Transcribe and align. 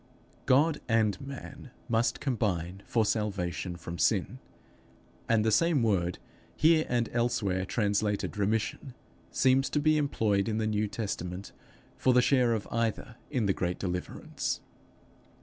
God 0.47 0.81
and 0.89 1.21
man 1.21 1.69
must 1.87 2.19
combine 2.19 2.81
for 2.87 3.05
salvation 3.05 3.75
from 3.75 3.99
sin, 3.99 4.39
and 5.29 5.45
the 5.45 5.51
same 5.51 5.83
word, 5.83 6.17
here 6.55 6.87
and 6.89 7.07
elsewhere 7.13 7.65
translated 7.67 8.35
remission, 8.35 8.95
seems 9.29 9.69
to 9.69 9.79
be 9.79 9.97
employed 9.99 10.49
in 10.49 10.57
the 10.57 10.65
New 10.65 10.87
Testament 10.87 11.51
for 11.97 12.13
the 12.15 12.19
share 12.23 12.53
of 12.53 12.67
either 12.71 13.17
in 13.29 13.45
the 13.45 13.53
great 13.53 13.77
deliverance. 13.77 14.61